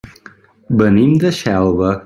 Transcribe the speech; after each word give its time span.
Venim 0.79 1.13
de 1.25 1.35
Xelva. 1.43 1.97